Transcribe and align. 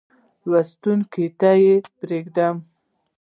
لوستونکو 0.49 1.25
ته 1.39 1.51
پرېږدم. 1.97 2.55